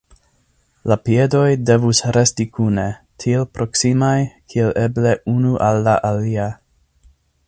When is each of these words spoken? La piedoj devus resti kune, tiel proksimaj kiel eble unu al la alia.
La 0.91 0.95
piedoj 1.07 1.43
devus 1.69 1.99
resti 2.15 2.47
kune, 2.55 2.85
tiel 3.25 3.45
proksimaj 3.59 4.17
kiel 4.55 4.75
eble 4.87 5.15
unu 5.35 5.53
al 5.67 5.83
la 5.89 5.97
alia. 6.13 6.49